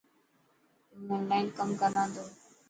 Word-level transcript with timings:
هون 0.93 1.01
اونلان 1.13 1.45
ڪم 1.57 1.69
ڪران 1.79 2.07
ٿو. 2.15 2.25